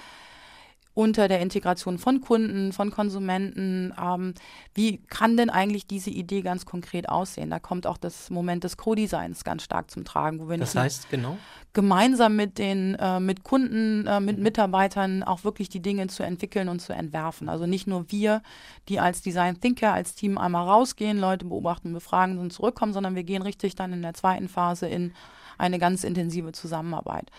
[0.92, 4.34] unter der Integration von Kunden, von Konsumenten, ähm,
[4.74, 7.50] wie kann denn eigentlich diese Idee ganz konkret aussehen?
[7.50, 10.82] Da kommt auch das Moment des Co-Designs ganz stark zum Tragen, wo wir Das nicht
[10.82, 11.38] heißt, genau.
[11.72, 16.68] gemeinsam mit den äh, mit Kunden, äh, mit Mitarbeitern auch wirklich die Dinge zu entwickeln
[16.68, 17.48] und zu entwerfen.
[17.48, 18.42] Also nicht nur wir,
[18.88, 23.24] die als Design Thinker, als Team einmal rausgehen, Leute beobachten, befragen und zurückkommen, sondern wir
[23.24, 25.12] gehen richtig dann in der zweiten Phase in
[25.56, 27.30] eine ganz intensive Zusammenarbeit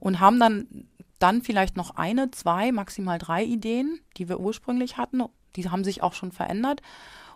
[0.00, 5.22] und haben dann dann vielleicht noch eine, zwei, maximal drei Ideen, die wir ursprünglich hatten.
[5.56, 6.82] Die haben sich auch schon verändert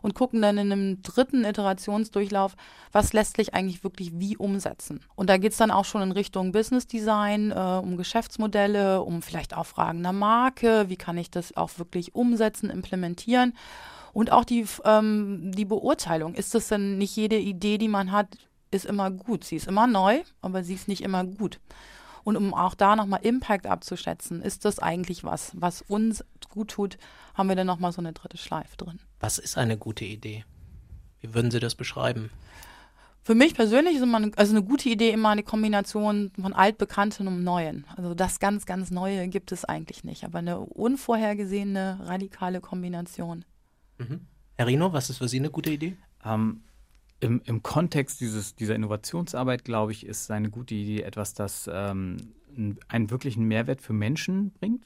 [0.02, 2.56] und gucken dann in einem dritten Iterationsdurchlauf,
[2.92, 5.00] was lässt sich eigentlich wirklich wie umsetzen.
[5.14, 9.22] Und da geht es dann auch schon in Richtung Business Design, äh, um Geschäftsmodelle, um
[9.22, 13.54] vielleicht auch Fragen der Marke, wie kann ich das auch wirklich umsetzen, implementieren.
[14.12, 18.36] Und auch die, ähm, die Beurteilung, ist das denn nicht jede Idee, die man hat,
[18.70, 19.44] ist immer gut.
[19.44, 21.60] Sie ist immer neu, aber sie ist nicht immer gut.
[22.28, 26.98] Und um auch da nochmal Impact abzuschätzen, ist das eigentlich was, was uns gut tut,
[27.32, 28.98] haben wir dann nochmal so eine dritte Schleife drin.
[29.18, 30.44] Was ist eine gute Idee?
[31.22, 32.28] Wie würden Sie das beschreiben?
[33.22, 37.28] Für mich persönlich ist immer eine, also eine gute Idee immer eine Kombination von Altbekannten
[37.28, 37.86] und Neuen.
[37.96, 43.46] Also das ganz, ganz Neue gibt es eigentlich nicht, aber eine unvorhergesehene, radikale Kombination.
[43.96, 44.26] Mhm.
[44.58, 45.96] Herr Rino, was ist für Sie eine gute Idee?
[46.22, 46.60] Ähm,
[47.20, 52.16] im, Im Kontext dieses, dieser Innovationsarbeit, glaube ich, ist eine gute Idee etwas, das ähm,
[52.88, 54.84] einen wirklichen Mehrwert für Menschen bringt,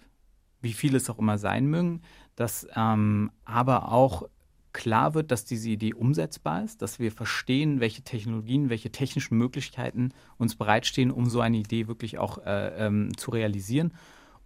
[0.61, 2.03] wie viel es auch immer sein mögen,
[2.37, 4.29] dass ähm, aber auch
[4.73, 10.11] klar wird, dass diese Idee umsetzbar ist, dass wir verstehen, welche Technologien, welche technischen Möglichkeiten
[10.39, 13.93] uns bereitstehen, um so eine Idee wirklich auch äh, ähm, zu realisieren.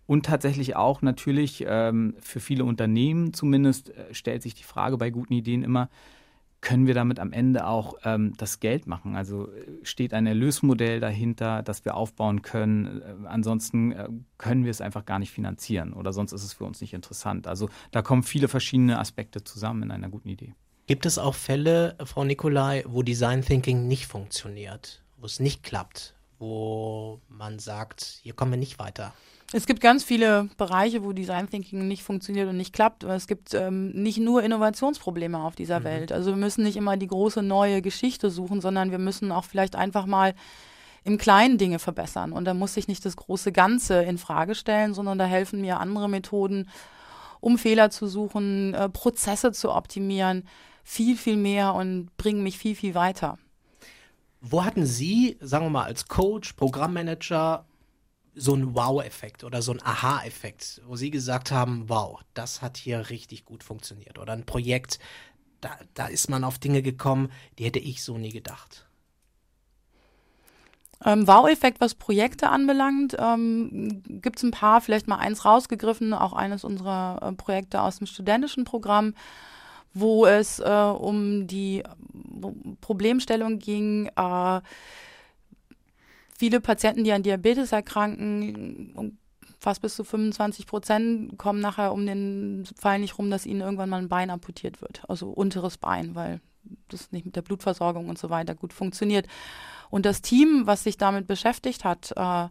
[0.07, 5.11] Und tatsächlich auch natürlich ähm, für viele Unternehmen zumindest äh, stellt sich die Frage bei
[5.11, 5.88] guten Ideen immer,
[6.61, 9.16] können wir damit am Ende auch ähm, das Geld machen?
[9.16, 13.03] Also äh, steht ein Erlösmodell dahinter, das wir aufbauen können?
[13.03, 16.64] Äh, ansonsten äh, können wir es einfach gar nicht finanzieren oder sonst ist es für
[16.64, 17.47] uns nicht interessant.
[17.47, 20.55] Also da kommen viele verschiedene Aspekte zusammen in einer guten Idee.
[20.87, 26.14] Gibt es auch Fälle, Frau Nicolai, wo Design Thinking nicht funktioniert, wo es nicht klappt,
[26.38, 29.12] wo man sagt, hier kommen wir nicht weiter?
[29.53, 33.05] Es gibt ganz viele Bereiche, wo Design Thinking nicht funktioniert und nicht klappt.
[33.05, 35.85] Es gibt ähm, nicht nur Innovationsprobleme auf dieser Mhm.
[35.85, 36.13] Welt.
[36.13, 39.77] Also wir müssen nicht immer die große neue Geschichte suchen, sondern wir müssen auch vielleicht
[39.77, 40.35] einfach mal
[41.05, 42.33] im Kleinen Dinge verbessern.
[42.33, 45.79] Und da muss ich nicht das große Ganze in Frage stellen, sondern da helfen mir
[45.79, 46.69] andere Methoden,
[47.39, 50.49] um Fehler zu suchen, äh, Prozesse zu optimieren,
[50.83, 53.39] viel, viel mehr und bringen mich viel, viel weiter.
[54.41, 57.65] Wo hatten Sie, sagen wir mal, als Coach, Programmmanager
[58.37, 63.09] so einen Wow-Effekt oder so einen Aha-Effekt, wo Sie gesagt haben, wow, das hat hier
[63.09, 64.99] richtig gut funktioniert oder ein Projekt,
[65.62, 68.87] da, da ist man auf Dinge gekommen, die hätte ich so nie gedacht.
[71.05, 76.33] Ähm, Wow-Effekt, was Projekte anbelangt, ähm, gibt es ein paar, vielleicht mal eins rausgegriffen, auch
[76.33, 79.14] eines unserer äh, Projekte aus dem studentischen Programm,
[79.92, 81.83] wo es äh, um die
[82.81, 84.61] Problemstellung ging, äh,
[86.37, 89.18] viele Patienten, die an Diabetes erkranken,
[89.59, 93.88] fast bis zu 25 Prozent kommen nachher um den Fall nicht rum, dass ihnen irgendwann
[93.88, 96.40] mal ein Bein amputiert wird, also unteres Bein, weil
[96.88, 99.27] das nicht mit der Blutversorgung und so weiter gut funktioniert.
[99.88, 102.49] Und das Team, was sich damit beschäftigt hat, äh,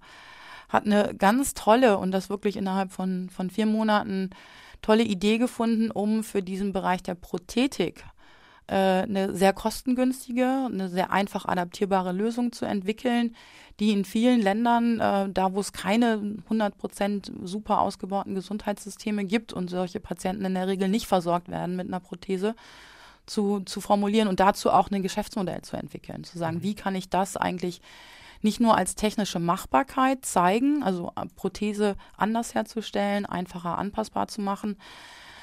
[0.69, 4.31] hat eine ganz tolle und das wirklich innerhalb von, von vier Monaten
[4.81, 8.05] tolle Idee gefunden, um für diesen Bereich der Prothetik
[8.67, 13.35] äh, eine sehr kostengünstige, eine sehr einfach adaptierbare Lösung zu entwickeln,
[13.79, 19.69] die in vielen Ländern, äh, da wo es keine 100% super ausgebauten Gesundheitssysteme gibt und
[19.69, 22.55] solche Patienten in der Regel nicht versorgt werden mit einer Prothese,
[23.25, 26.23] zu, zu formulieren und dazu auch ein Geschäftsmodell zu entwickeln.
[26.23, 27.81] Zu sagen, wie kann ich das eigentlich
[28.41, 34.77] nicht nur als technische Machbarkeit zeigen, also äh, Prothese anders herzustellen, einfacher anpassbar zu machen,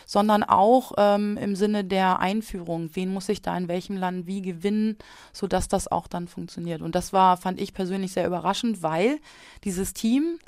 [0.07, 2.91] sondern auch ähm, im Sinne der Einführung.
[2.95, 4.97] Wen muss ich da in welchem Land wie gewinnen,
[5.33, 6.83] sodass das auch dann funktioniert.
[6.83, 9.19] Und das war, fand ich persönlich sehr überraschend, weil
[9.65, 10.39] dieses Team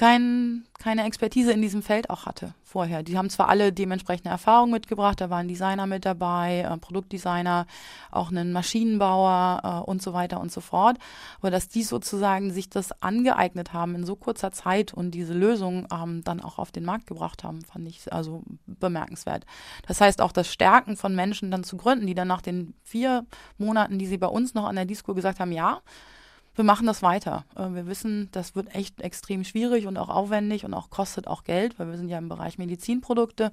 [0.00, 3.02] kein, keine Expertise in diesem Feld auch hatte vorher.
[3.02, 7.66] Die haben zwar alle dementsprechende Erfahrungen mitgebracht, da waren Designer mit dabei, äh, Produktdesigner,
[8.10, 10.96] auch einen Maschinenbauer äh, und so weiter und so fort,
[11.40, 15.86] aber dass die sozusagen sich das angeeignet haben in so kurzer Zeit und diese Lösung
[15.92, 19.44] ähm, dann auch auf den Markt gebracht haben, fand ich also bemerkenswert.
[19.86, 23.26] Das heißt auch das Stärken von Menschen dann zu gründen, die dann nach den vier
[23.58, 25.82] Monaten, die sie bei uns noch an der Disco gesagt haben, ja,
[26.54, 27.44] wir machen das weiter.
[27.56, 31.44] Äh, wir wissen, das wird echt extrem schwierig und auch aufwendig und auch kostet auch
[31.44, 33.52] Geld, weil wir sind ja im Bereich Medizinprodukte.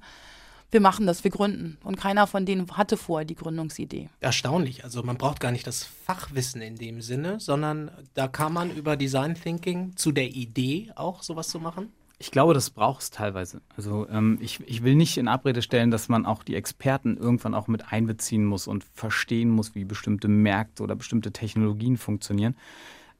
[0.70, 1.78] Wir machen das, wir gründen.
[1.82, 4.10] Und keiner von denen hatte vorher die Gründungsidee.
[4.20, 4.84] Erstaunlich.
[4.84, 8.96] Also man braucht gar nicht das Fachwissen in dem Sinne, sondern da kann man über
[8.96, 11.90] Design Thinking zu der Idee auch sowas zu machen.
[12.20, 13.60] Ich glaube, das braucht es teilweise.
[13.76, 17.54] Also ähm, ich, ich will nicht in Abrede stellen, dass man auch die Experten irgendwann
[17.54, 22.56] auch mit einbeziehen muss und verstehen muss, wie bestimmte Märkte oder bestimmte Technologien funktionieren.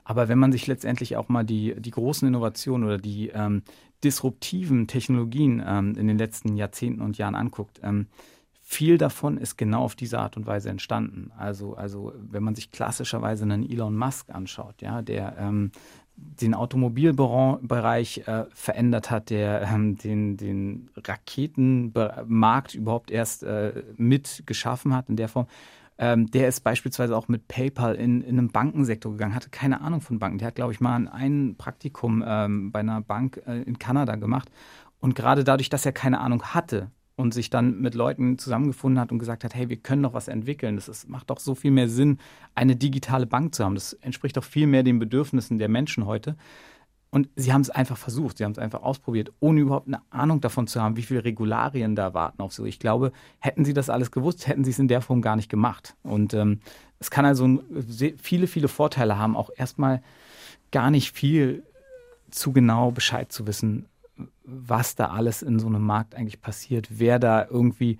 [0.02, 3.62] Aber wenn man sich letztendlich auch mal die, die großen Innovationen oder die ähm,
[4.02, 8.06] disruptiven Technologien ähm, in den letzten Jahrzehnten und Jahren anguckt, ähm,
[8.70, 11.30] viel davon ist genau auf diese Art und Weise entstanden.
[11.38, 15.72] Also, also wenn man sich klassischerweise einen Elon Musk anschaut, ja, der ähm,
[16.40, 24.94] den Automobilbereich äh, verändert hat, der ähm, den, den Raketenmarkt überhaupt erst äh, mit geschaffen
[24.94, 25.46] hat in der Form.
[26.00, 30.00] Ähm, der ist beispielsweise auch mit PayPal in, in einem Bankensektor gegangen, hatte keine Ahnung
[30.00, 30.38] von Banken.
[30.38, 34.48] Der hat, glaube ich, mal ein Praktikum ähm, bei einer Bank äh, in Kanada gemacht.
[35.00, 39.10] Und gerade dadurch, dass er keine Ahnung hatte, und sich dann mit Leuten zusammengefunden hat
[39.10, 40.76] und gesagt hat, hey, wir können doch was entwickeln.
[40.76, 42.18] Das ist, macht doch so viel mehr Sinn,
[42.54, 43.74] eine digitale Bank zu haben.
[43.74, 46.36] Das entspricht doch viel mehr den Bedürfnissen der Menschen heute.
[47.10, 50.40] Und sie haben es einfach versucht, sie haben es einfach ausprobiert, ohne überhaupt eine Ahnung
[50.40, 52.64] davon zu haben, wie viele Regularien da warten auf so.
[52.64, 55.48] Ich glaube, hätten sie das alles gewusst, hätten sie es in der Form gar nicht
[55.48, 55.96] gemacht.
[56.04, 56.60] Und ähm,
[57.00, 57.60] es kann also
[58.18, 60.02] viele, viele Vorteile haben, auch erstmal
[60.70, 61.64] gar nicht viel
[62.30, 63.86] zu genau Bescheid zu wissen,
[64.44, 67.98] was da alles in so einem Markt eigentlich passiert, wer da irgendwie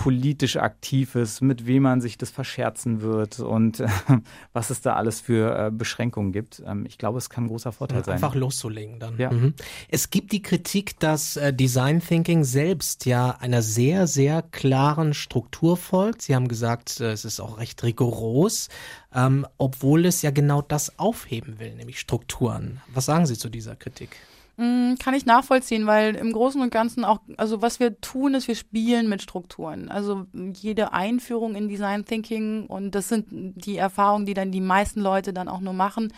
[0.00, 3.88] politisch aktiv ist, mit wem man sich das verscherzen wird und äh,
[4.54, 6.62] was es da alles für äh, Beschränkungen gibt.
[6.66, 8.14] Ähm, ich glaube, es kann ein großer Vorteil sein.
[8.14, 9.18] Einfach loszulegen dann.
[9.18, 9.30] Ja.
[9.30, 9.52] Mhm.
[9.88, 15.76] Es gibt die Kritik, dass äh, Design Thinking selbst ja einer sehr, sehr klaren Struktur
[15.76, 16.22] folgt.
[16.22, 18.70] Sie haben gesagt, äh, es ist auch recht rigoros,
[19.14, 22.80] ähm, obwohl es ja genau das aufheben will, nämlich Strukturen.
[22.94, 24.16] Was sagen Sie zu dieser Kritik?
[24.60, 28.46] Mm, kann ich nachvollziehen, weil im Großen und Ganzen auch, also was wir tun, ist,
[28.46, 29.88] wir spielen mit Strukturen.
[29.88, 35.00] Also jede Einführung in Design Thinking und das sind die Erfahrungen, die dann die meisten
[35.00, 36.12] Leute dann auch nur machen,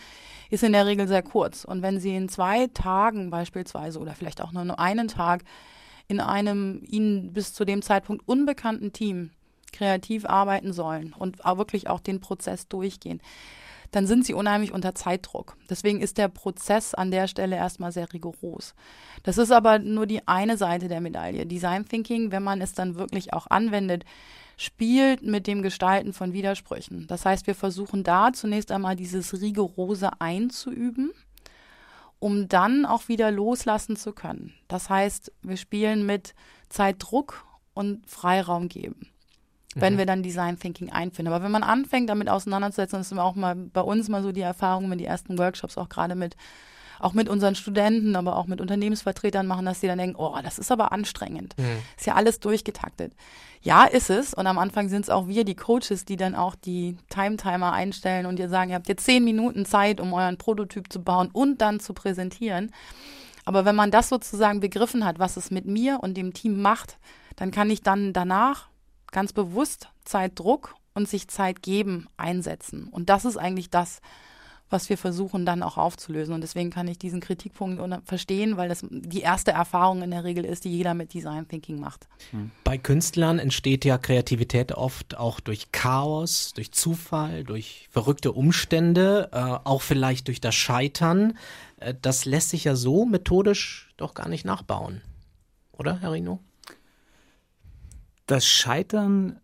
[0.51, 1.65] ist in der Regel sehr kurz.
[1.65, 5.45] Und wenn sie in zwei Tagen beispielsweise oder vielleicht auch nur einen Tag
[6.09, 9.31] in einem ihnen bis zu dem Zeitpunkt unbekannten Team
[9.73, 13.21] kreativ arbeiten sollen und auch wirklich auch den Prozess durchgehen,
[13.93, 15.57] dann sind sie unheimlich unter Zeitdruck.
[15.71, 18.75] Deswegen ist der Prozess an der Stelle erstmal sehr rigoros.
[19.23, 21.47] Das ist aber nur die eine Seite der Medaille.
[21.47, 24.05] Design Thinking, wenn man es dann wirklich auch anwendet,
[24.57, 27.07] spielt mit dem Gestalten von Widersprüchen.
[27.07, 31.13] Das heißt, wir versuchen da zunächst einmal dieses rigorose einzuüben
[32.19, 34.55] um dann auch wieder loslassen zu können.
[34.69, 36.37] Das heißt, wir spielen mit
[36.69, 39.13] Zeitdruck und Freiraum geben
[39.75, 39.99] wenn mhm.
[39.99, 41.27] wir dann Design Thinking einführen.
[41.27, 44.41] Aber wenn man anfängt, damit auseinanderzusetzen, das ist auch mal bei uns mal so die
[44.41, 46.37] Erfahrung, wenn die ersten Workshops auch gerade mit
[47.03, 50.59] auch mit unseren Studenten, aber auch mit Unternehmensvertretern machen, dass sie dann denken, oh, das
[50.59, 51.55] ist aber anstrengend.
[51.59, 51.79] Mhm.
[51.97, 53.13] Ist ja alles durchgetaktet.
[53.61, 54.35] Ja, ist es.
[54.35, 58.27] Und am Anfang sind es auch wir, die Coaches, die dann auch die Time-Timer einstellen
[58.27, 61.61] und ihr sagen, ihr habt jetzt zehn Minuten Zeit, um euren Prototyp zu bauen und
[61.61, 62.73] dann zu präsentieren.
[63.45, 66.99] Aber wenn man das sozusagen begriffen hat, was es mit mir und dem Team macht,
[67.37, 68.69] dann kann ich dann danach
[69.13, 72.89] ganz bewusst Zeitdruck und sich Zeit geben einsetzen.
[72.89, 74.01] Und das ist eigentlich das,
[74.73, 76.35] was wir versuchen dann auch aufzulösen.
[76.35, 80.45] Und deswegen kann ich diesen Kritikpunkt verstehen, weil das die erste Erfahrung in der Regel
[80.45, 82.09] ist, die jeder mit Design Thinking macht.
[82.31, 82.51] Hm.
[82.65, 89.37] Bei Künstlern entsteht ja Kreativität oft auch durch Chaos, durch Zufall, durch verrückte Umstände, äh,
[89.37, 91.37] auch vielleicht durch das Scheitern.
[91.77, 95.03] Äh, das lässt sich ja so methodisch doch gar nicht nachbauen.
[95.73, 96.41] Oder, Herr Rino?
[98.33, 99.37] Das Scheitern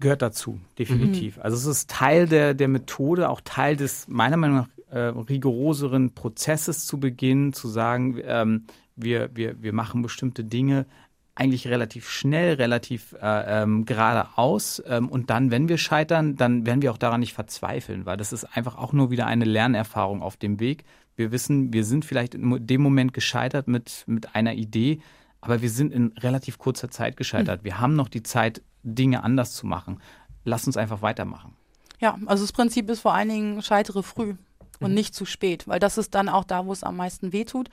[0.00, 1.36] gehört dazu, definitiv.
[1.36, 1.42] Mhm.
[1.42, 6.12] Also es ist Teil der, der Methode, auch Teil des meiner Meinung nach äh, rigoroseren
[6.12, 8.64] Prozesses zu beginnen, zu sagen, ähm,
[8.96, 10.86] wir, wir, wir machen bestimmte Dinge
[11.34, 14.82] eigentlich relativ schnell, relativ äh, ähm, geradeaus.
[14.86, 18.32] Ähm, und dann, wenn wir scheitern, dann werden wir auch daran nicht verzweifeln, weil das
[18.32, 20.84] ist einfach auch nur wieder eine Lernerfahrung auf dem Weg.
[21.14, 25.00] Wir wissen, wir sind vielleicht in dem Moment gescheitert mit, mit einer Idee,
[25.42, 27.60] aber wir sind in relativ kurzer Zeit gescheitert.
[27.60, 27.64] Mhm.
[27.64, 30.00] Wir haben noch die Zeit, Dinge anders zu machen.
[30.44, 31.54] Lass uns einfach weitermachen.
[32.00, 34.34] Ja, also das Prinzip ist vor allen Dingen, scheitere früh
[34.80, 34.94] und mhm.
[34.94, 37.68] nicht zu spät, weil das ist dann auch da, wo es am meisten wehtut.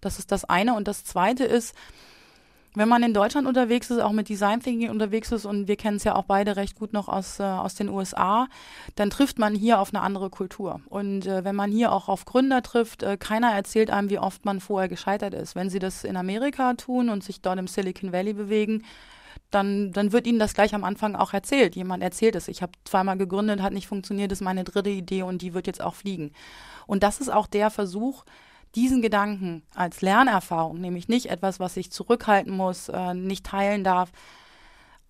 [0.00, 0.74] Das ist das eine.
[0.74, 1.74] Und das zweite ist,
[2.74, 5.96] wenn man in Deutschland unterwegs ist, auch mit Design Thinking unterwegs ist und wir kennen
[5.96, 8.46] es ja auch beide recht gut noch aus, äh, aus den USA,
[8.94, 10.80] dann trifft man hier auf eine andere Kultur.
[10.88, 14.44] Und äh, wenn man hier auch auf Gründer trifft, äh, keiner erzählt einem, wie oft
[14.44, 15.56] man vorher gescheitert ist.
[15.56, 18.84] Wenn sie das in Amerika tun und sich dort im Silicon Valley bewegen,
[19.50, 21.74] dann, dann wird ihnen das gleich am Anfang auch erzählt.
[21.74, 22.46] Jemand erzählt es.
[22.46, 25.82] Ich habe zweimal gegründet, hat nicht funktioniert, ist meine dritte Idee und die wird jetzt
[25.82, 26.32] auch fliegen.
[26.86, 28.24] Und das ist auch der Versuch,
[28.74, 34.12] diesen Gedanken als Lernerfahrung, nämlich nicht etwas, was ich zurückhalten muss, äh, nicht teilen darf,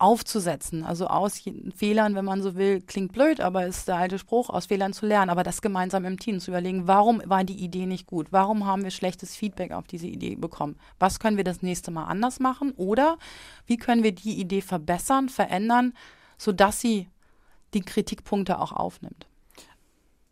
[0.01, 0.83] aufzusetzen.
[0.83, 1.43] Also aus
[1.75, 5.05] Fehlern, wenn man so will, klingt blöd, aber ist der alte Spruch, aus Fehlern zu
[5.05, 8.27] lernen, aber das gemeinsam im Team zu überlegen, warum war die Idee nicht gut?
[8.31, 10.75] Warum haben wir schlechtes Feedback auf diese Idee bekommen?
[10.97, 12.71] Was können wir das nächste Mal anders machen?
[12.77, 13.19] Oder
[13.67, 15.93] wie können wir die Idee verbessern, verändern,
[16.37, 17.07] sodass sie
[17.75, 19.27] die Kritikpunkte auch aufnimmt?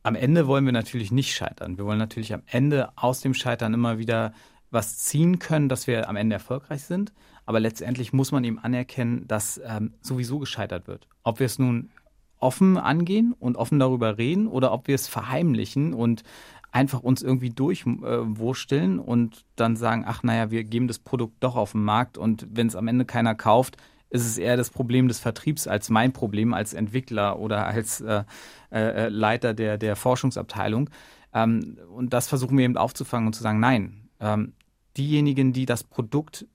[0.04, 1.78] Am Ende wollen wir natürlich nicht scheitern.
[1.78, 4.34] Wir wollen natürlich am Ende aus dem Scheitern immer wieder
[4.72, 7.12] was ziehen können, dass wir am Ende erfolgreich sind.
[7.46, 11.08] Aber letztendlich muss man eben anerkennen, dass ähm, sowieso gescheitert wird.
[11.24, 11.90] Ob wir es nun
[12.38, 16.24] offen angehen und offen darüber reden oder ob wir es verheimlichen und
[16.72, 21.56] einfach uns irgendwie durchwursteln äh, und dann sagen, ach naja, wir geben das Produkt doch
[21.56, 23.78] auf den Markt und wenn es am Ende keiner kauft,
[24.10, 28.24] ist es eher das Problem des Vertriebs als mein Problem als Entwickler oder als äh,
[28.72, 30.90] äh, Leiter der, der Forschungsabteilung.
[31.34, 34.54] Ähm, und das versuchen wir eben aufzufangen und zu sagen, nein, ähm,
[34.98, 36.48] diejenigen, die das Produkt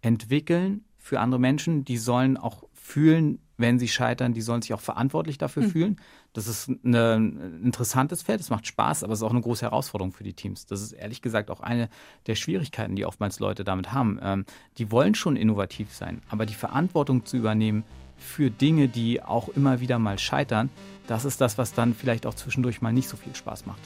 [0.00, 4.80] entwickeln für andere Menschen, die sollen auch fühlen, wenn sie scheitern, die sollen sich auch
[4.80, 5.70] verantwortlich dafür mhm.
[5.70, 6.00] fühlen.
[6.32, 9.62] Das ist eine, ein interessantes Feld, es macht Spaß, aber es ist auch eine große
[9.62, 10.66] Herausforderung für die Teams.
[10.66, 11.88] Das ist ehrlich gesagt auch eine
[12.26, 14.18] der Schwierigkeiten, die oftmals Leute damit haben.
[14.22, 14.44] Ähm,
[14.78, 17.84] die wollen schon innovativ sein, aber die Verantwortung zu übernehmen
[18.18, 20.70] für Dinge, die auch immer wieder mal scheitern,
[21.06, 23.80] das ist das, was dann vielleicht auch zwischendurch mal nicht so viel Spaß macht.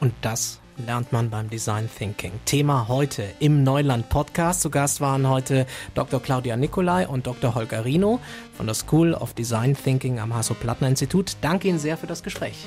[0.00, 2.32] Und das lernt man beim Design Thinking.
[2.44, 4.60] Thema heute im Neuland Podcast.
[4.62, 6.20] Zu Gast waren heute Dr.
[6.20, 7.54] Claudia Nicolai und Dr.
[7.54, 8.20] Holger Rino
[8.56, 11.36] von der School of Design Thinking am Hasso-Plattner-Institut.
[11.40, 12.66] Danke Ihnen sehr für das Gespräch.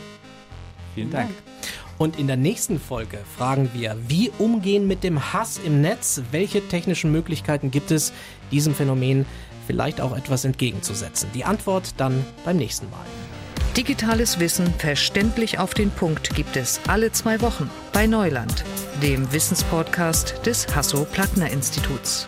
[0.95, 1.31] Vielen Dank.
[1.97, 6.21] Und in der nächsten Folge fragen wir, wie umgehen mit dem Hass im Netz?
[6.31, 8.13] Welche technischen Möglichkeiten gibt es,
[8.51, 9.25] diesem Phänomen
[9.67, 11.29] vielleicht auch etwas entgegenzusetzen?
[11.33, 13.05] Die Antwort dann beim nächsten Mal.
[13.77, 18.63] Digitales Wissen verständlich auf den Punkt gibt es alle zwei Wochen bei Neuland,
[19.01, 22.27] dem Wissenspodcast des Hasso-Plattner-Instituts.